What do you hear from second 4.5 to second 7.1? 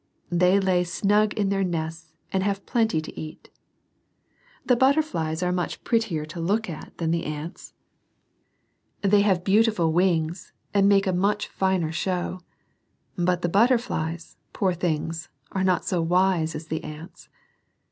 The butterflies are much prettier to look at 46 SERMONS FOR